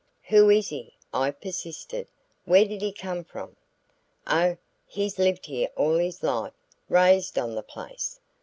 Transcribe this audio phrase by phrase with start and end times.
[0.29, 2.07] "Who is he?" I persisted.
[2.45, 3.55] "Where did he come from?"
[4.25, 6.53] "Oh, he's lived here all his life
[6.89, 8.19] raised on the place.